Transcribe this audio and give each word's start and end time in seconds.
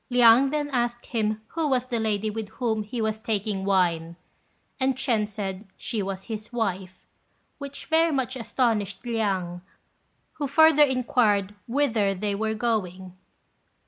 Liang 0.09 0.49
then 0.49 0.67
asked 0.71 1.05
him 1.05 1.41
who 1.49 1.67
was 1.67 1.85
the 1.85 1.99
lady 1.99 2.31
with 2.31 2.49
whom 2.57 2.81
he 2.81 2.99
was 2.99 3.19
taking 3.19 3.63
wine, 3.63 4.15
and 4.79 4.95
Ch'ên 4.95 5.27
said 5.27 5.67
she 5.77 6.01
was 6.01 6.23
his 6.23 6.51
wife, 6.51 7.05
which 7.59 7.85
very 7.85 8.11
much 8.11 8.35
astonished 8.35 9.05
Liang, 9.05 9.61
who 10.41 10.47
further 10.47 10.81
inquired 10.81 11.53
whither 11.67 12.15
they 12.15 12.33
were 12.33 12.55
going. 12.55 13.15